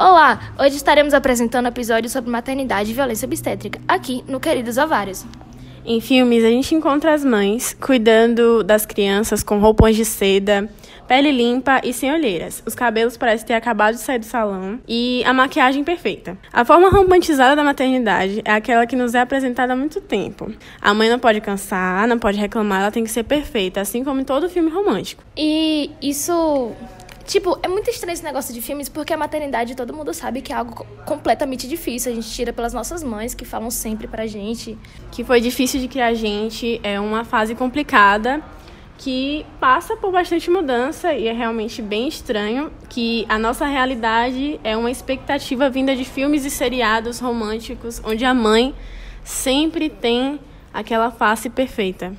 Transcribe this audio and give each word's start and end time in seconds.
Olá! 0.00 0.54
Hoje 0.58 0.76
estaremos 0.76 1.12
apresentando 1.12 1.66
um 1.66 1.68
episódio 1.68 2.08
sobre 2.08 2.30
maternidade 2.30 2.90
e 2.90 2.94
violência 2.94 3.26
obstétrica, 3.26 3.78
aqui 3.86 4.24
no 4.26 4.40
Queridos 4.40 4.78
Ovários. 4.78 5.26
Em 5.84 6.00
filmes, 6.00 6.42
a 6.42 6.48
gente 6.48 6.74
encontra 6.74 7.12
as 7.12 7.22
mães 7.22 7.76
cuidando 7.78 8.64
das 8.64 8.86
crianças 8.86 9.42
com 9.42 9.58
roupões 9.58 9.96
de 9.96 10.06
seda, 10.06 10.70
pele 11.06 11.30
limpa 11.30 11.82
e 11.84 11.92
sem 11.92 12.10
olheiras. 12.10 12.62
Os 12.64 12.74
cabelos 12.74 13.18
parecem 13.18 13.48
ter 13.48 13.52
acabado 13.52 13.96
de 13.96 14.00
sair 14.00 14.18
do 14.18 14.24
salão 14.24 14.78
e 14.88 15.22
a 15.26 15.34
maquiagem 15.34 15.84
perfeita. 15.84 16.38
A 16.50 16.64
forma 16.64 16.88
romantizada 16.88 17.54
da 17.54 17.62
maternidade 17.62 18.40
é 18.42 18.52
aquela 18.52 18.86
que 18.86 18.96
nos 18.96 19.14
é 19.14 19.20
apresentada 19.20 19.74
há 19.74 19.76
muito 19.76 20.00
tempo. 20.00 20.50
A 20.80 20.94
mãe 20.94 21.10
não 21.10 21.18
pode 21.18 21.42
cansar, 21.42 22.08
não 22.08 22.18
pode 22.18 22.38
reclamar, 22.38 22.80
ela 22.80 22.90
tem 22.90 23.04
que 23.04 23.10
ser 23.10 23.24
perfeita, 23.24 23.82
assim 23.82 24.02
como 24.02 24.18
em 24.18 24.24
todo 24.24 24.48
filme 24.48 24.70
romântico. 24.70 25.22
E 25.36 25.90
isso 26.00 26.72
Tipo, 27.30 27.56
é 27.62 27.68
muito 27.68 27.88
estranho 27.88 28.12
esse 28.12 28.24
negócio 28.24 28.52
de 28.52 28.60
filmes, 28.60 28.88
porque 28.88 29.14
a 29.14 29.16
maternidade 29.16 29.76
todo 29.76 29.94
mundo 29.94 30.12
sabe 30.12 30.42
que 30.42 30.52
é 30.52 30.56
algo 30.56 30.84
completamente 31.06 31.68
difícil. 31.68 32.10
A 32.10 32.14
gente 32.16 32.28
tira 32.28 32.52
pelas 32.52 32.72
nossas 32.72 33.04
mães, 33.04 33.34
que 33.34 33.44
falam 33.44 33.70
sempre 33.70 34.08
pra 34.08 34.26
gente. 34.26 34.76
Que 35.12 35.22
foi 35.22 35.40
difícil 35.40 35.78
de 35.78 35.86
criar 35.86 36.08
a 36.08 36.14
gente, 36.14 36.80
é 36.82 36.98
uma 36.98 37.24
fase 37.24 37.54
complicada, 37.54 38.42
que 38.98 39.46
passa 39.60 39.96
por 39.96 40.10
bastante 40.10 40.50
mudança 40.50 41.14
e 41.14 41.28
é 41.28 41.32
realmente 41.32 41.80
bem 41.80 42.08
estranho 42.08 42.72
que 42.88 43.24
a 43.28 43.38
nossa 43.38 43.64
realidade 43.64 44.58
é 44.64 44.76
uma 44.76 44.90
expectativa 44.90 45.70
vinda 45.70 45.94
de 45.94 46.04
filmes 46.04 46.44
e 46.44 46.50
seriados 46.50 47.20
românticos, 47.20 48.02
onde 48.04 48.24
a 48.24 48.34
mãe 48.34 48.74
sempre 49.22 49.88
tem 49.88 50.40
aquela 50.74 51.12
face 51.12 51.48
perfeita. 51.48 52.12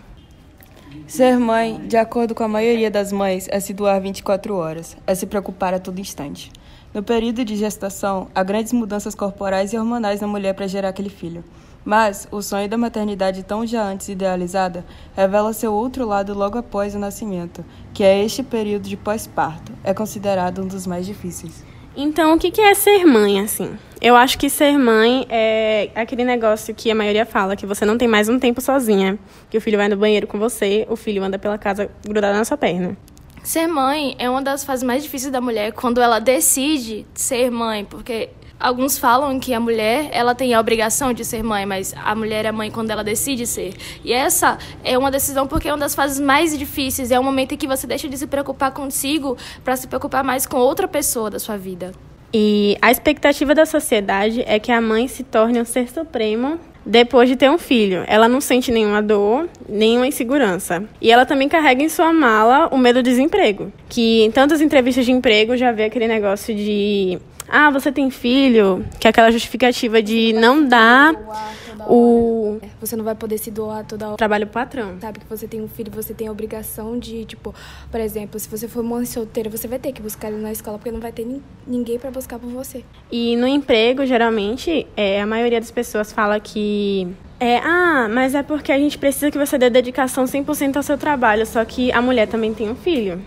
Ser 1.07 1.37
mãe, 1.37 1.79
de 1.87 1.97
acordo 1.97 2.33
com 2.33 2.43
a 2.43 2.47
maioria 2.47 2.89
das 2.89 3.11
mães, 3.11 3.47
é 3.51 3.59
se 3.59 3.73
doar 3.73 4.01
24 4.01 4.55
horas, 4.55 4.95
é 5.05 5.13
se 5.13 5.25
preocupar 5.25 5.73
a 5.73 5.79
todo 5.79 5.99
instante. 5.99 6.51
No 6.93 7.01
período 7.01 7.45
de 7.45 7.55
gestação, 7.55 8.27
há 8.35 8.43
grandes 8.43 8.73
mudanças 8.73 9.15
corporais 9.15 9.71
e 9.71 9.77
hormonais 9.77 10.21
na 10.21 10.27
mulher 10.27 10.53
para 10.53 10.67
gerar 10.67 10.89
aquele 10.89 11.09
filho. 11.09 11.43
Mas 11.83 12.27
o 12.31 12.41
sonho 12.41 12.70
da 12.70 12.77
maternidade, 12.77 13.43
tão 13.43 13.65
já 13.65 13.83
antes 13.83 14.09
idealizada, 14.09 14.85
revela 15.15 15.53
seu 15.53 15.73
outro 15.73 16.05
lado 16.05 16.33
logo 16.33 16.57
após 16.57 16.93
o 16.93 16.99
nascimento, 16.99 17.65
que 17.93 18.03
é 18.03 18.23
este 18.23 18.43
período 18.43 18.87
de 18.87 18.98
pós-parto. 18.98 19.71
É 19.83 19.93
considerado 19.93 20.61
um 20.61 20.67
dos 20.67 20.85
mais 20.85 21.05
difíceis. 21.05 21.70
Então, 21.95 22.34
o 22.34 22.39
que 22.39 22.61
é 22.61 22.73
ser 22.73 23.05
mãe, 23.05 23.39
assim? 23.39 23.77
Eu 24.01 24.15
acho 24.15 24.37
que 24.37 24.49
ser 24.49 24.77
mãe 24.77 25.27
é 25.29 25.91
aquele 25.93 26.23
negócio 26.23 26.73
que 26.73 26.89
a 26.89 26.95
maioria 26.95 27.25
fala, 27.25 27.55
que 27.55 27.65
você 27.65 27.85
não 27.85 27.98
tem 27.98 28.07
mais 28.07 28.27
um 28.29 28.39
tempo 28.39 28.59
sozinha. 28.59 29.20
Que 29.49 29.57
o 29.57 29.61
filho 29.61 29.77
vai 29.77 29.87
no 29.87 29.95
banheiro 29.95 30.25
com 30.25 30.39
você, 30.39 30.87
o 30.89 30.95
filho 30.95 31.23
anda 31.23 31.37
pela 31.37 31.57
casa 31.57 31.89
grudado 32.03 32.37
na 32.37 32.43
sua 32.43 32.57
perna. 32.57 32.98
Ser 33.43 33.67
mãe 33.67 34.15
é 34.17 34.29
uma 34.29 34.41
das 34.41 34.63
fases 34.63 34.83
mais 34.83 35.03
difíceis 35.03 35.31
da 35.31 35.41
mulher 35.41 35.71
quando 35.73 36.01
ela 36.01 36.20
decide 36.20 37.05
ser 37.13 37.51
mãe, 37.51 37.83
porque 37.85 38.29
Alguns 38.62 38.95
falam 38.95 39.40
que 39.40 39.55
a 39.55 39.59
mulher 39.59 40.09
ela 40.12 40.35
tem 40.35 40.54
a 40.54 40.59
obrigação 40.59 41.12
de 41.12 41.26
ser 41.26 41.43
mãe, 41.43 41.65
mas 41.65 41.95
a 41.98 42.13
mulher 42.13 42.45
é 42.45 42.51
mãe 42.51 42.70
quando 42.70 42.91
ela 42.91 43.04
decide 43.04 43.48
ser. 43.48 43.73
E 44.04 44.13
essa 44.13 44.59
é 44.84 44.95
uma 44.95 45.09
decisão 45.09 45.48
porque 45.48 45.67
é 45.67 45.71
uma 45.71 45.79
das 45.79 45.95
fases 45.95 46.20
mais 46.20 46.55
difíceis. 46.55 47.09
É 47.09 47.20
o 47.20 47.23
momento 47.23 47.54
em 47.54 47.57
que 47.57 47.65
você 47.65 47.87
deixa 47.87 48.07
de 48.07 48.15
se 48.15 48.27
preocupar 48.27 48.71
consigo 48.71 49.35
para 49.63 49.76
se 49.76 49.87
preocupar 49.87 50.23
mais 50.23 50.45
com 50.45 50.57
outra 50.57 50.87
pessoa 50.87 51.32
da 51.32 51.39
sua 51.39 51.57
vida. 51.57 51.91
E 52.32 52.77
a 52.82 52.91
expectativa 52.91 53.55
da 53.55 53.65
sociedade 53.65 54.43
é 54.45 54.59
que 54.59 54.71
a 54.71 54.79
mãe 54.79 55.07
se 55.07 55.23
torne 55.23 55.59
um 55.59 55.65
ser 55.65 55.89
supremo 55.89 56.59
depois 56.85 57.29
de 57.29 57.35
ter 57.35 57.49
um 57.49 57.57
filho. 57.57 58.04
Ela 58.07 58.27
não 58.27 58.41
sente 58.41 58.71
nenhuma 58.71 59.01
dor, 59.01 59.48
nenhuma 59.68 60.07
insegurança. 60.07 60.84
E 60.99 61.12
ela 61.12 61.26
também 61.26 61.48
carrega 61.48 61.84
em 61.84 61.90
sua 61.90 62.12
mala 62.12 62.68
o 62.71 62.77
medo 62.77 63.01
do 63.01 63.04
desemprego. 63.04 63.71
Que 63.90 64.23
em 64.23 64.31
tantas 64.31 64.62
entrevistas 64.62 65.06
de 65.06 65.12
emprego 65.12 65.56
já 65.56 65.72
vê 65.72 65.85
aquele 65.85 66.07
negócio 66.07 66.53
de 66.56 67.19
ah, 67.47 67.69
você 67.69 67.91
tem 67.91 68.09
filho, 68.09 68.85
que 68.97 69.06
é 69.06 69.09
aquela 69.09 69.29
justificativa 69.29 70.01
de 70.01 70.31
não 70.31 70.66
dar 70.66 71.13
o 71.88 72.59
é, 72.62 72.68
você 72.79 72.96
não 72.96 73.03
vai 73.03 73.16
poder 73.16 73.38
se 73.38 73.51
doar 73.51 73.85
toda 73.85 74.07
hora. 74.07 74.18
Trabalho 74.18 74.47
patrão. 74.47 74.97
Sabe 75.00 75.19
que 75.19 75.25
você 75.25 75.47
tem 75.47 75.61
um 75.61 75.67
filho, 75.67 75.91
você 75.91 76.13
tem 76.13 76.28
a 76.28 76.31
obrigação 76.31 76.97
de, 76.97 77.25
tipo, 77.25 77.53
por 77.89 78.00
exemplo, 78.00 78.39
se 78.39 78.50
você 78.50 78.67
for 78.67 78.83
mãe 78.83 79.05
solteira, 79.05 79.50
você 79.50 79.67
vai 79.67 79.79
ter 79.79 79.91
que 79.91 80.01
buscar 80.01 80.29
ele 80.29 80.41
na 80.41 80.51
escola 80.51 80.78
porque 80.78 80.91
não 80.91 81.00
vai 81.00 81.11
ter 81.11 81.28
ninguém 81.66 81.97
para 81.97 82.11
buscar 82.11 82.39
por 82.39 82.50
você. 82.50 82.83
E 83.11 83.35
no 83.35 83.47
emprego, 83.47 84.05
geralmente, 84.05 84.88
é, 84.95 85.22
a 85.22 85.25
maioria 85.25 85.59
das 85.59 85.72
pessoas 85.72 86.11
fala 86.11 86.39
que 86.39 87.07
é, 87.39 87.57
ah, 87.57 88.07
mas 88.07 88.35
é 88.35 88.44
porque 88.44 88.72
a 88.72 88.78
gente 88.78 88.97
precisa 88.97 89.31
que 89.31 89.38
você 89.38 89.57
dê 89.57 89.69
dedicação 89.69 90.25
100% 90.25 90.78
ao 90.78 90.84
seu 90.84 90.97
trabalho, 90.97 91.45
só 91.45 91.66
que 91.66 91.91
a 91.91 92.01
mulher 92.01 92.28
também 92.28 92.53
tem 92.53 92.69
um 92.69 92.75
filho. 92.75 93.19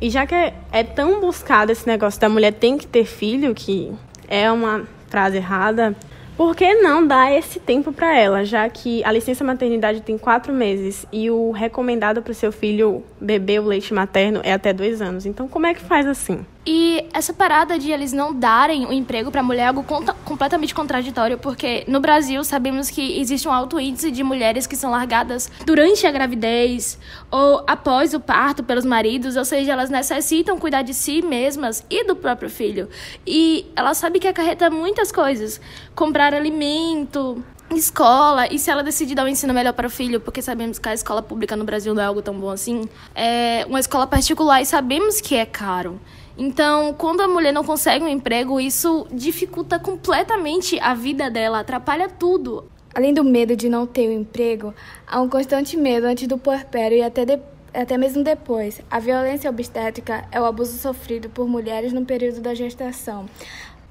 E 0.00 0.10
já 0.10 0.26
que 0.26 0.34
é, 0.34 0.54
é 0.72 0.82
tão 0.82 1.20
buscado 1.20 1.72
esse 1.72 1.86
negócio 1.86 2.20
da 2.20 2.28
mulher 2.28 2.52
tem 2.52 2.76
que 2.76 2.86
ter 2.86 3.04
filho, 3.04 3.54
que 3.54 3.92
é 4.28 4.50
uma 4.50 4.86
frase 5.08 5.38
errada, 5.38 5.96
por 6.40 6.56
que 6.56 6.72
não 6.76 7.06
dar 7.06 7.30
esse 7.36 7.60
tempo 7.60 7.92
para 7.92 8.16
ela, 8.16 8.46
já 8.46 8.66
que 8.66 9.04
a 9.04 9.12
licença 9.12 9.44
maternidade 9.44 10.00
tem 10.00 10.16
quatro 10.16 10.54
meses 10.54 11.04
e 11.12 11.30
o 11.30 11.50
recomendado 11.50 12.22
para 12.22 12.30
o 12.30 12.34
seu 12.34 12.50
filho 12.50 13.04
beber 13.20 13.60
o 13.60 13.66
leite 13.66 13.92
materno 13.92 14.40
é 14.42 14.54
até 14.54 14.72
dois 14.72 15.02
anos? 15.02 15.26
Então, 15.26 15.46
como 15.46 15.66
é 15.66 15.74
que 15.74 15.82
faz 15.82 16.06
assim? 16.06 16.46
E 16.64 17.08
essa 17.14 17.32
parada 17.32 17.78
de 17.78 17.90
eles 17.90 18.12
não 18.12 18.34
darem 18.34 18.84
o 18.84 18.92
emprego 18.92 19.30
para 19.30 19.42
mulher 19.42 19.62
é 19.62 19.66
algo 19.68 19.82
completamente 20.24 20.74
contraditório, 20.74 21.38
porque 21.38 21.84
no 21.88 22.00
Brasil 22.00 22.44
sabemos 22.44 22.90
que 22.90 23.18
existe 23.18 23.48
um 23.48 23.52
alto 23.52 23.80
índice 23.80 24.10
de 24.10 24.22
mulheres 24.22 24.66
que 24.66 24.76
são 24.76 24.90
largadas 24.90 25.50
durante 25.64 26.06
a 26.06 26.10
gravidez 26.10 26.98
ou 27.30 27.64
após 27.66 28.12
o 28.12 28.20
parto 28.20 28.62
pelos 28.62 28.84
maridos, 28.84 29.36
ou 29.36 29.44
seja, 29.44 29.72
elas 29.72 29.88
necessitam 29.88 30.58
cuidar 30.58 30.82
de 30.82 30.92
si 30.92 31.22
mesmas 31.22 31.84
e 31.88 32.04
do 32.04 32.14
próprio 32.14 32.50
filho. 32.50 32.88
E 33.26 33.66
ela 33.74 33.94
sabe 33.94 34.18
que 34.18 34.28
acarreta 34.28 34.68
muitas 34.68 35.10
coisas: 35.10 35.60
comprar 35.94 36.34
alimento, 36.34 37.42
escola, 37.76 38.52
e 38.52 38.58
se 38.58 38.70
ela 38.70 38.82
decidir 38.82 39.14
dar 39.14 39.24
um 39.24 39.28
ensino 39.28 39.54
melhor 39.54 39.72
para 39.72 39.86
o 39.86 39.90
filho, 39.90 40.20
porque 40.20 40.42
sabemos 40.42 40.78
que 40.78 40.88
a 40.88 40.94
escola 40.94 41.22
pública 41.22 41.56
no 41.56 41.64
Brasil 41.64 41.94
não 41.94 42.02
é 42.02 42.06
algo 42.06 42.20
tão 42.20 42.34
bom 42.34 42.50
assim, 42.50 42.88
é 43.14 43.64
uma 43.68 43.80
escola 43.80 44.06
particular 44.06 44.60
e 44.60 44.66
sabemos 44.66 45.20
que 45.20 45.36
é 45.36 45.46
caro. 45.46 46.00
Então, 46.42 46.94
quando 46.94 47.20
a 47.20 47.28
mulher 47.28 47.52
não 47.52 47.62
consegue 47.62 48.02
um 48.02 48.08
emprego, 48.08 48.58
isso 48.58 49.06
dificulta 49.12 49.78
completamente 49.78 50.80
a 50.80 50.94
vida 50.94 51.30
dela, 51.30 51.60
atrapalha 51.60 52.08
tudo. 52.08 52.64
Além 52.94 53.12
do 53.12 53.22
medo 53.22 53.54
de 53.54 53.68
não 53.68 53.86
ter 53.86 54.08
um 54.08 54.20
emprego, 54.22 54.74
há 55.06 55.20
um 55.20 55.28
constante 55.28 55.76
medo 55.76 56.06
antes 56.06 56.26
do 56.26 56.38
puerpério 56.38 56.96
e 56.96 57.02
até, 57.02 57.26
de, 57.26 57.38
até 57.74 57.98
mesmo 57.98 58.24
depois. 58.24 58.80
A 58.90 58.98
violência 58.98 59.50
obstétrica 59.50 60.26
é 60.32 60.40
o 60.40 60.46
abuso 60.46 60.78
sofrido 60.78 61.28
por 61.28 61.46
mulheres 61.46 61.92
no 61.92 62.06
período 62.06 62.40
da 62.40 62.54
gestação. 62.54 63.26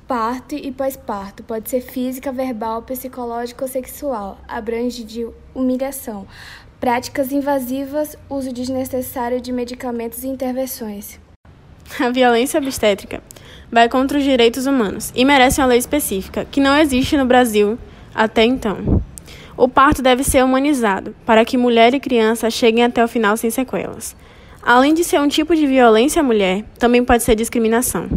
Parto 0.08 0.56
e 0.56 0.72
pós-parto 0.72 1.44
pode 1.44 1.70
ser 1.70 1.82
física, 1.82 2.32
verbal, 2.32 2.82
psicológica 2.82 3.64
ou 3.64 3.70
sexual. 3.70 4.40
Abrange 4.48 5.04
de 5.04 5.28
humilhação, 5.54 6.26
práticas 6.80 7.32
invasivas, 7.32 8.18
uso 8.28 8.52
desnecessário 8.52 9.40
de 9.40 9.52
medicamentos 9.52 10.24
e 10.24 10.28
intervenções. 10.28 11.20
A 12.00 12.10
violência 12.10 12.60
obstétrica 12.60 13.22
vai 13.72 13.88
contra 13.88 14.18
os 14.18 14.24
direitos 14.24 14.66
humanos 14.66 15.12
e 15.16 15.24
merece 15.26 15.62
uma 15.62 15.68
lei 15.68 15.78
específica, 15.78 16.46
que 16.50 16.60
não 16.60 16.78
existe 16.78 17.18
no 17.18 17.26
Brasil 17.26 17.78
até 18.14 18.44
então. 18.44 19.02
O 19.56 19.68
parto 19.68 20.02
deve 20.02 20.24
ser 20.24 20.44
humanizado, 20.44 21.14
para 21.26 21.44
que 21.44 21.58
mulher 21.58 21.94
e 21.94 22.00
criança 22.00 22.50
cheguem 22.50 22.84
até 22.84 23.04
o 23.04 23.08
final 23.08 23.36
sem 23.36 23.50
sequelas. 23.50 24.16
Além 24.62 24.94
de 24.94 25.04
ser 25.04 25.20
um 25.20 25.28
tipo 25.28 25.56
de 25.56 25.68
violência 25.68 26.22
à 26.22 26.24
mulher, 26.24 26.64
também 26.78 27.04
pode 27.04 27.24
ser 27.24 27.36
discriminação. 27.36 28.10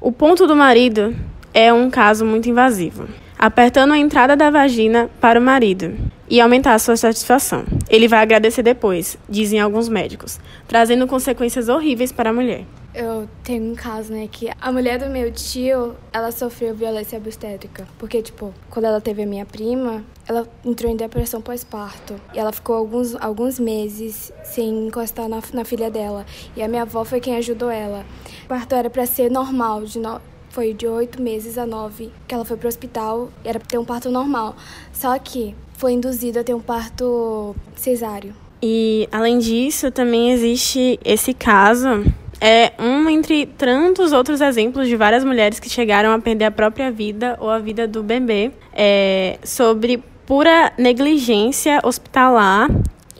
O 0.00 0.10
ponto 0.10 0.46
do 0.46 0.56
marido 0.56 1.14
é 1.52 1.72
um 1.72 1.90
caso 1.90 2.24
muito 2.24 2.48
invasivo, 2.48 3.06
apertando 3.38 3.92
a 3.92 3.98
entrada 3.98 4.36
da 4.36 4.50
vagina 4.50 5.10
para 5.20 5.38
o 5.38 5.42
marido 5.42 5.94
e 6.28 6.40
aumentar 6.40 6.74
a 6.74 6.78
sua 6.78 6.96
satisfação. 6.96 7.64
Ele 7.88 8.08
vai 8.08 8.20
agradecer 8.20 8.62
depois, 8.62 9.18
dizem 9.28 9.60
alguns 9.60 9.88
médicos, 9.88 10.38
trazendo 10.66 11.06
consequências 11.06 11.68
horríveis 11.68 12.12
para 12.12 12.30
a 12.30 12.32
mulher. 12.32 12.64
Eu 12.98 13.28
tenho 13.44 13.72
um 13.72 13.74
caso, 13.74 14.10
né, 14.10 14.26
que 14.26 14.50
a 14.58 14.72
mulher 14.72 14.98
do 14.98 15.10
meu 15.10 15.30
tio, 15.30 15.94
ela 16.10 16.32
sofreu 16.32 16.74
violência 16.74 17.18
obstétrica. 17.18 17.86
Porque, 17.98 18.22
tipo, 18.22 18.54
quando 18.70 18.86
ela 18.86 19.02
teve 19.02 19.22
a 19.22 19.26
minha 19.26 19.44
prima, 19.44 20.02
ela 20.26 20.48
entrou 20.64 20.90
em 20.90 20.96
depressão 20.96 21.42
pós-parto. 21.42 22.18
E 22.32 22.38
ela 22.38 22.50
ficou 22.52 22.74
alguns, 22.74 23.14
alguns 23.16 23.60
meses 23.60 24.32
sem 24.42 24.86
encostar 24.86 25.28
na, 25.28 25.42
na 25.52 25.62
filha 25.62 25.90
dela. 25.90 26.24
E 26.56 26.62
a 26.62 26.68
minha 26.68 26.82
avó 26.82 27.04
foi 27.04 27.20
quem 27.20 27.36
ajudou 27.36 27.68
ela. 27.70 28.02
O 28.46 28.48
parto 28.48 28.74
era 28.74 28.88
para 28.88 29.04
ser 29.04 29.30
normal, 29.30 29.84
de 29.84 29.98
no... 29.98 30.18
foi 30.48 30.72
de 30.72 30.86
oito 30.86 31.20
meses 31.20 31.58
a 31.58 31.66
nove 31.66 32.10
que 32.26 32.34
ela 32.34 32.46
foi 32.46 32.56
pro 32.56 32.66
hospital 32.66 33.28
e 33.44 33.48
era 33.50 33.58
pra 33.58 33.68
ter 33.68 33.76
um 33.76 33.84
parto 33.84 34.10
normal. 34.10 34.56
Só 34.90 35.18
que 35.18 35.54
foi 35.74 35.92
induzido 35.92 36.38
a 36.38 36.44
ter 36.44 36.54
um 36.54 36.62
parto 36.62 37.54
cesáreo. 37.74 38.34
E, 38.62 39.06
além 39.12 39.38
disso, 39.38 39.90
também 39.90 40.32
existe 40.32 40.98
esse 41.04 41.34
caso 41.34 42.02
é 42.40 42.72
um 42.78 43.08
entre 43.08 43.46
tantos 43.46 44.12
outros 44.12 44.40
exemplos 44.40 44.88
de 44.88 44.96
várias 44.96 45.24
mulheres 45.24 45.58
que 45.58 45.68
chegaram 45.68 46.12
a 46.12 46.18
perder 46.18 46.46
a 46.46 46.50
própria 46.50 46.90
vida 46.90 47.36
ou 47.40 47.50
a 47.50 47.58
vida 47.58 47.88
do 47.88 48.02
bebê 48.02 48.52
é, 48.72 49.38
sobre 49.42 50.02
pura 50.26 50.72
negligência 50.76 51.80
hospitalar, 51.82 52.68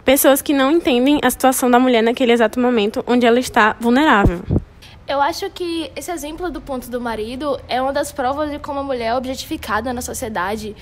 pessoas 0.04 0.42
que 0.42 0.52
não 0.52 0.70
entendem 0.70 1.20
a 1.22 1.30
situação 1.30 1.70
da 1.70 1.78
mulher 1.78 2.02
naquele 2.02 2.32
exato 2.32 2.60
momento 2.60 3.02
onde 3.06 3.24
ela 3.24 3.38
está 3.38 3.76
vulnerável. 3.80 4.40
Eu 5.08 5.20
acho 5.20 5.48
que 5.50 5.90
esse 5.94 6.10
exemplo 6.10 6.50
do 6.50 6.60
ponto 6.60 6.90
do 6.90 7.00
marido 7.00 7.60
é 7.68 7.80
uma 7.80 7.92
das 7.92 8.10
provas 8.10 8.50
de 8.50 8.58
como 8.58 8.80
a 8.80 8.82
mulher 8.82 9.06
é 9.06 9.14
objetificada 9.14 9.92
na 9.92 10.02
sociedade. 10.02 10.74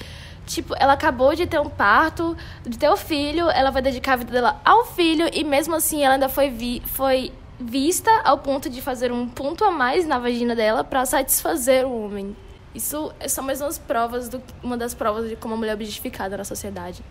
Tipo, 0.46 0.74
ela 0.78 0.94
acabou 0.94 1.34
de 1.34 1.46
ter 1.46 1.60
um 1.60 1.68
parto, 1.68 2.34
de 2.66 2.78
ter 2.78 2.88
o 2.88 2.94
um 2.94 2.96
filho, 2.96 3.50
ela 3.50 3.70
vai 3.70 3.82
dedicar 3.82 4.14
a 4.14 4.16
vida 4.16 4.32
dela 4.32 4.60
ao 4.64 4.86
filho 4.86 5.28
e 5.32 5.44
mesmo 5.44 5.74
assim 5.74 6.02
ela 6.02 6.14
ainda 6.14 6.28
foi, 6.30 6.48
vi 6.48 6.82
foi 6.86 7.32
vista 7.58 8.10
ao 8.24 8.38
ponto 8.38 8.68
de 8.68 8.80
fazer 8.82 9.12
um 9.12 9.28
ponto 9.28 9.64
a 9.64 9.70
mais 9.70 10.06
na 10.06 10.18
vagina 10.18 10.54
dela 10.54 10.82
para 10.82 11.04
satisfazer 11.06 11.86
o 11.86 12.04
homem. 12.04 12.36
Isso 12.74 13.12
são 13.28 13.44
mais 13.44 13.60
umas 13.60 13.78
provas 13.78 14.28
do, 14.28 14.42
uma 14.62 14.76
das 14.76 14.94
provas 14.94 15.28
de 15.28 15.36
como 15.36 15.54
a 15.54 15.56
mulher 15.56 15.72
é 15.72 15.74
objetificada 15.74 16.36
na 16.36 16.44
sociedade. 16.44 17.02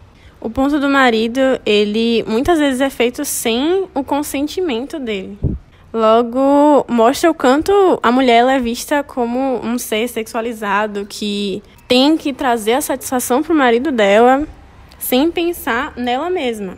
O 0.42 0.50
ponto 0.50 0.78
do 0.78 0.90
marido, 0.90 1.40
ele 1.66 2.24
muitas 2.28 2.60
vezes 2.60 2.81
é 2.81 2.90
feito 2.90 3.24
sem 3.24 3.88
o 3.94 4.04
consentimento 4.04 5.00
dele. 5.00 5.40
Logo, 5.94 6.86
mostra 6.90 7.30
o 7.31 7.34
quanto 7.34 7.72
a 8.01 8.12
mulher 8.12 8.44
é 8.48 8.60
vista 8.60 9.04
como 9.04 9.63
um 9.63 9.78
ser 9.78 10.10
sexualizado 10.10 11.06
que 11.06 11.63
tem 11.88 12.18
que 12.18 12.34
trazer 12.34 12.74
a 12.74 12.81
satisfação 12.81 13.42
para 13.42 13.54
o 13.54 13.56
marido 13.56 13.92
dela 13.92 14.45
sem 14.98 15.31
pensar 15.31 15.94
nela 15.95 16.30
mesma. 16.30 16.78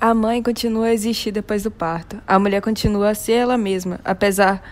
A 0.00 0.12
mãe 0.12 0.42
continua 0.42 0.86
a 0.86 0.92
existir 0.92 1.32
depois 1.32 1.62
do 1.62 1.70
parto. 1.70 2.20
A 2.26 2.38
mulher 2.38 2.60
continua 2.60 3.10
a 3.10 3.14
ser 3.14 3.32
ela 3.32 3.56
mesma, 3.56 3.98
apesar 4.04 4.62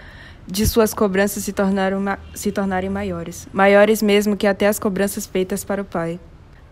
de 0.47 0.67
suas 0.67 0.93
cobranças 0.93 1.44
se, 1.44 1.53
tornaram, 1.53 2.03
se 2.35 2.53
tornarem 2.53 2.91
maiores. 2.91 3.49
Maiores 3.50 4.03
mesmo 4.03 4.37
que 4.37 4.47
até 4.47 4.67
as 4.67 4.79
cobranças 4.79 5.25
feitas 5.25 5.65
para 5.65 5.81
o 5.81 5.85
pai. 5.85 6.21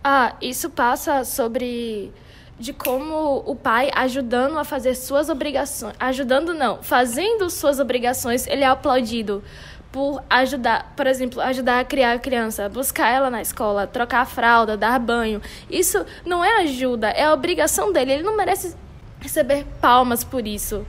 Ah, 0.04 0.34
isso 0.43 0.69
passa 0.69 1.25
sobre 1.25 2.12
de 2.58 2.75
como 2.75 3.43
o 3.46 3.56
pai 3.56 3.90
ajudando 3.94 4.58
a 4.58 4.64
fazer 4.64 4.94
suas 4.94 5.31
obrigações, 5.31 5.94
ajudando 5.98 6.52
não, 6.52 6.82
fazendo 6.82 7.48
suas 7.48 7.81
obrigações, 7.81 8.46
ele 8.46 8.62
é 8.62 8.66
aplaudido 8.66 9.43
por 9.92 10.24
ajudar, 10.30 10.94
por 10.96 11.06
exemplo, 11.06 11.40
ajudar 11.40 11.80
a 11.80 11.84
criar 11.84 12.14
a 12.14 12.18
criança, 12.18 12.68
buscar 12.68 13.10
ela 13.10 13.30
na 13.30 13.42
escola, 13.42 13.86
trocar 13.86 14.22
a 14.22 14.24
fralda, 14.24 14.76
dar 14.76 14.98
banho. 14.98 15.40
Isso 15.70 16.04
não 16.24 16.42
é 16.42 16.62
ajuda, 16.62 17.10
é 17.10 17.24
a 17.24 17.32
obrigação 17.34 17.92
dele. 17.92 18.12
Ele 18.12 18.22
não 18.22 18.36
merece 18.36 18.74
receber 19.20 19.64
palmas 19.80 20.24
por 20.24 20.46
isso. 20.46 20.84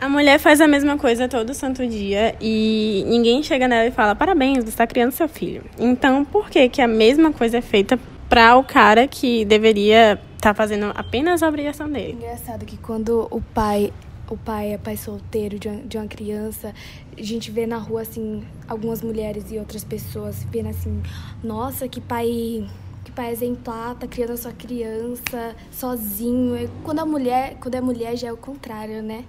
A 0.00 0.08
mulher 0.08 0.38
faz 0.38 0.60
a 0.60 0.66
mesma 0.66 0.98
coisa 0.98 1.28
todo 1.28 1.54
santo 1.54 1.86
dia 1.86 2.34
e 2.40 3.04
ninguém 3.06 3.42
chega 3.42 3.68
nela 3.68 3.86
e 3.86 3.90
fala: 3.90 4.14
"Parabéns, 4.14 4.64
você 4.64 4.70
está 4.70 4.86
criando 4.86 5.12
seu 5.12 5.28
filho". 5.28 5.62
Então, 5.78 6.24
por 6.24 6.50
que 6.50 6.68
que 6.68 6.82
a 6.82 6.88
mesma 6.88 7.32
coisa 7.32 7.58
é 7.58 7.60
feita 7.60 7.98
para 8.28 8.56
o 8.56 8.64
cara 8.64 9.06
que 9.06 9.44
deveria 9.44 10.18
tá 10.40 10.54
fazendo 10.54 10.90
apenas 10.94 11.42
a 11.42 11.48
obrigação 11.48 11.88
dele. 11.88 12.14
Engraçado 12.14 12.64
que 12.64 12.78
quando 12.78 13.28
o 13.30 13.40
pai 13.40 13.92
o 14.30 14.36
pai 14.36 14.72
é 14.72 14.78
pai 14.78 14.96
solteiro 14.96 15.58
de 15.58 15.68
uma, 15.68 15.82
de 15.82 15.98
uma 15.98 16.06
criança, 16.06 16.72
a 17.18 17.22
gente 17.22 17.50
vê 17.50 17.66
na 17.66 17.76
rua 17.76 18.02
assim 18.02 18.42
algumas 18.66 19.02
mulheres 19.02 19.50
e 19.50 19.58
outras 19.58 19.84
pessoas 19.84 20.44
vendo 20.44 20.68
assim, 20.68 21.02
nossa, 21.42 21.88
que 21.88 22.00
pai 22.00 22.64
que 23.04 23.10
pai 23.10 23.32
exemplar, 23.32 23.96
tá 23.96 24.06
criando 24.06 24.32
a 24.32 24.36
sua 24.36 24.52
criança 24.52 25.56
sozinho. 25.72 26.70
Quando 26.84 27.00
a 27.00 27.06
mulher, 27.06 27.56
quando 27.60 27.74
é 27.74 27.80
mulher 27.80 28.16
já 28.16 28.28
é 28.28 28.32
o 28.32 28.36
contrário, 28.36 29.02
né? 29.02 29.24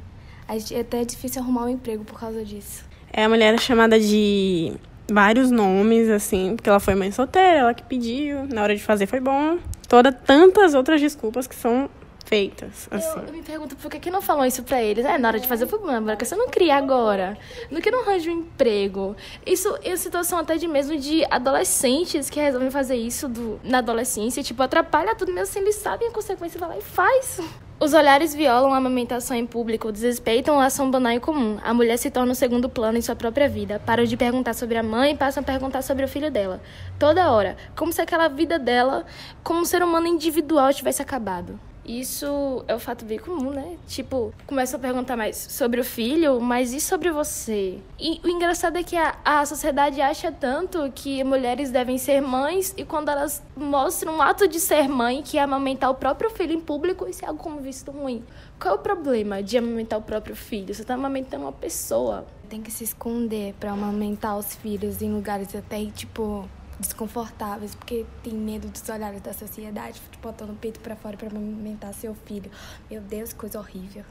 É 0.72 0.82
até 0.82 1.04
difícil 1.04 1.42
arrumar 1.42 1.66
um 1.66 1.70
emprego 1.70 2.04
por 2.04 2.20
causa 2.20 2.44
disso. 2.44 2.84
É 3.12 3.24
a 3.24 3.30
mulher 3.30 3.58
chamada 3.60 4.00
de 4.00 4.74
vários 5.12 5.50
nomes, 5.50 6.10
assim, 6.10 6.56
porque 6.56 6.70
ela 6.70 6.80
foi 6.80 6.94
mãe 6.96 7.12
solteira, 7.12 7.60
ela 7.60 7.74
que 7.74 7.84
pediu, 7.84 8.46
na 8.48 8.62
hora 8.62 8.76
de 8.76 8.84
fazer 8.84 9.08
foi 9.08 9.20
bom. 9.20 9.58
Toda 9.88 10.12
tantas 10.12 10.74
outras 10.74 11.02
desculpas 11.02 11.48
que 11.48 11.56
são 11.56 11.90
feitas, 12.32 12.88
assim. 12.90 13.20
Eu, 13.20 13.28
eu 13.28 13.34
me 13.34 13.44
pergunto 13.44 13.76
por 13.76 13.92
que, 13.92 14.00
que 14.00 14.10
não 14.10 14.22
falou 14.22 14.46
isso 14.46 14.64
pra 14.64 14.82
eles? 14.82 15.04
É, 15.04 15.18
na 15.18 15.28
hora 15.28 15.40
de 15.40 15.50
fazer 15.50 15.66
bom, 15.66 15.80
porque 16.06 16.24
você 16.24 16.34
não 16.34 16.48
cria 16.48 16.78
agora. 16.78 17.38
No 17.70 17.82
que 17.82 17.92
não 17.92 18.04
arranja 18.04 18.32
um 18.32 18.36
emprego. 18.36 19.18
Isso 19.46 19.78
é 19.84 19.94
situação 19.98 20.40
até 20.40 20.56
de 20.56 20.66
mesmo 20.66 20.96
de 20.98 21.26
adolescentes 21.26 22.30
que 22.30 22.40
resolvem 22.40 22.72
fazer 22.72 22.96
isso 22.96 23.28
do, 23.28 23.60
na 23.62 23.80
adolescência, 23.80 24.42
tipo, 24.42 24.64
atrapalha 24.64 25.14
tudo 25.14 25.34
mesmo 25.34 25.52
se 25.52 25.60
eles 25.60 25.76
sabem 25.76 26.08
a 26.08 26.12
consequência, 26.12 26.58
vai 26.58 26.70
lá 26.70 26.78
e 26.78 26.82
faz. 26.82 27.42
Os 27.78 27.94
olhares 27.94 28.34
violam 28.34 28.74
a 28.74 28.78
amamentação 28.78 29.36
em 29.36 29.46
público, 29.46 29.92
desrespeitam 29.92 30.58
a 30.58 30.68
ação 30.68 30.90
banal 30.90 31.12
e 31.12 31.20
comum. 31.20 31.58
A 31.64 31.74
mulher 31.74 31.98
se 31.98 32.10
torna 32.10 32.32
o 32.32 32.36
segundo 32.36 32.70
plano 32.70 32.98
em 32.98 33.02
sua 33.02 33.16
própria 33.16 33.50
vida. 33.50 33.82
Param 33.86 34.06
de 34.06 34.16
perguntar 34.16 34.54
sobre 34.54 34.78
a 34.78 34.84
mãe 34.84 35.12
e 35.12 35.18
passam 35.18 35.42
a 35.42 35.46
perguntar 35.46 35.82
sobre 35.82 36.06
o 36.06 36.08
filho 36.08 36.32
dela. 36.32 36.62
Toda 36.98 37.32
hora. 37.32 37.58
Como 37.76 37.92
se 37.92 38.00
aquela 38.00 38.30
vida 38.30 38.58
dela, 38.58 39.04
como 39.44 39.60
um 39.60 39.66
ser 39.66 39.84
humano 39.84 40.08
individual, 40.08 40.72
tivesse 40.72 41.02
acabado. 41.02 41.60
Isso 41.86 42.64
é 42.68 42.76
o 42.76 42.80
fato 42.80 43.06
bem 43.06 43.18
comum, 43.18 43.50
né? 43.52 43.78
Tipo, 43.88 44.34
começam 44.46 44.80
a 44.80 44.82
perguntar 44.82 45.18
mais 45.18 45.36
sobre 45.36 45.82
o 45.82 45.84
filho, 45.84 46.40
mas 46.40 46.74
e 46.74 46.80
sobre 46.80 47.12
você? 47.12 47.80
E 48.00 48.22
o 48.24 48.30
engraçado 48.30 48.78
é 48.78 48.84
que 48.84 48.96
a, 48.96 49.16
a 49.26 49.46
sociedade 49.46 50.00
acha 50.00 50.32
tanto 50.32 50.92
que 50.94 51.24
mulheres 51.24 51.72
devem 51.72 51.98
ser 51.98 52.22
mães 52.22 52.74
e 52.78 52.86
quando 52.86 53.10
elas 53.10 53.42
mostram 53.56 54.18
um 54.18 54.22
ato 54.22 54.48
de 54.48 54.60
ser 54.60 54.88
mãe, 54.88 55.24
que 55.24 55.38
é 55.38 55.42
amamentar 55.42 55.90
o 55.90 55.96
próprio 55.96 56.30
filho 56.30 56.54
em 56.54 56.62
público, 56.62 57.08
isso 57.08 57.26
é 57.26 57.28
algo 57.28 57.42
como 57.42 57.60
visto 57.60 57.92
ruim. 57.92 58.24
Qual 58.60 58.76
é 58.76 58.78
o 58.78 58.82
problema 58.82 59.42
de 59.42 59.58
amamentar 59.58 59.98
o 59.98 60.04
próprio 60.04 60.36
filho? 60.36 60.74
Você 60.74 60.84
tá 60.84 60.94
amamentando 60.94 61.46
uma 61.46 61.52
pessoa. 61.52 62.26
Tem 62.48 62.62
que 62.62 62.70
se 62.70 62.84
esconder 62.84 63.56
para 63.60 63.72
amamentar 63.72 64.38
os 64.38 64.54
filhos 64.56 65.02
em 65.02 65.12
lugares 65.12 65.56
até, 65.56 65.84
tipo, 65.86 66.48
desconfortáveis, 66.82 67.76
porque 67.76 68.06
tem 68.24 68.34
medo 68.34 68.68
dos 68.68 68.88
olhares 68.90 69.22
da 69.22 69.34
sociedade, 69.34 70.02
tipo, 70.12 70.28
botando 70.28 70.50
o 70.50 70.56
peito 70.56 70.80
para 70.80 70.96
fora 70.96 71.16
para 71.16 71.28
alimentar 71.28 71.94
seu 71.94 72.16
filho. 72.26 72.52
Meu 72.90 73.02
Deus, 73.02 73.32
coisa 73.34 73.60
horrível. 73.60 74.04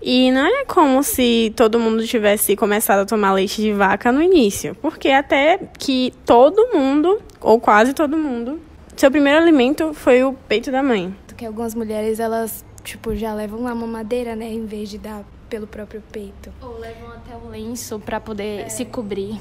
E 0.00 0.30
não 0.30 0.44
é 0.44 0.64
como 0.66 1.02
se 1.02 1.52
todo 1.56 1.78
mundo 1.78 2.06
tivesse 2.06 2.54
começado 2.54 3.00
a 3.00 3.06
tomar 3.06 3.32
leite 3.32 3.62
de 3.62 3.72
vaca 3.72 4.12
no 4.12 4.22
início, 4.22 4.74
porque 4.76 5.08
até 5.08 5.58
que 5.78 6.12
todo 6.24 6.68
mundo, 6.74 7.20
ou 7.40 7.58
quase 7.58 7.94
todo 7.94 8.16
mundo, 8.16 8.60
seu 8.94 9.10
primeiro 9.10 9.38
alimento 9.38 9.94
foi 9.94 10.22
o 10.22 10.32
peito 10.32 10.70
da 10.70 10.82
mãe. 10.82 11.14
Porque 11.26 11.46
algumas 11.46 11.74
mulheres, 11.74 12.20
elas, 12.20 12.64
tipo, 12.82 13.14
já 13.14 13.34
levam 13.34 13.60
uma 13.60 13.74
mamadeira, 13.74 14.36
né, 14.36 14.46
em 14.46 14.66
vez 14.66 14.90
de 14.90 14.98
dar 14.98 15.24
pelo 15.48 15.66
próprio 15.66 16.02
peito. 16.12 16.52
Ou 16.60 16.78
levam 16.78 17.08
até 17.10 17.34
o 17.36 17.48
lenço 17.48 17.98
para 17.98 18.20
poder 18.20 18.66
é. 18.66 18.68
se 18.68 18.84
cobrir. 18.84 19.40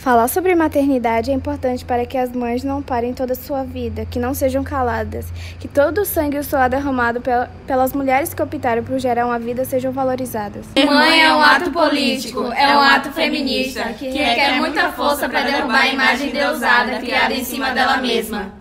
Falar 0.00 0.28
sobre 0.28 0.54
maternidade 0.54 1.30
é 1.30 1.34
importante 1.34 1.84
para 1.84 2.06
que 2.06 2.16
as 2.16 2.32
mães 2.32 2.64
não 2.64 2.80
parem 2.80 3.12
toda 3.12 3.34
a 3.34 3.36
sua 3.36 3.64
vida, 3.64 4.06
que 4.06 4.18
não 4.18 4.32
sejam 4.32 4.64
caladas, 4.64 5.26
que 5.58 5.68
todo 5.68 6.00
o 6.00 6.06
sangue 6.06 6.38
e 6.38 6.40
o 6.40 6.42
suor 6.42 6.70
derramado 6.70 7.20
pelas 7.66 7.92
mulheres 7.92 8.32
que 8.32 8.42
optaram 8.42 8.82
por 8.82 8.98
gerar 8.98 9.26
uma 9.26 9.38
vida 9.38 9.62
sejam 9.66 9.92
valorizadas. 9.92 10.64
Mãe 10.74 11.22
é 11.22 11.34
um 11.34 11.42
ato 11.42 11.70
político, 11.70 12.50
é 12.50 12.74
um 12.74 12.80
ato 12.80 13.12
feminista, 13.12 13.92
que 13.92 14.08
requer 14.08 14.56
muita 14.56 14.90
força 14.90 15.28
para 15.28 15.42
derrubar 15.42 15.82
a 15.82 15.88
imagem 15.88 16.30
deusada 16.30 16.98
criada 16.98 17.34
em 17.34 17.44
cima 17.44 17.72
dela 17.72 17.98
mesma. 17.98 18.59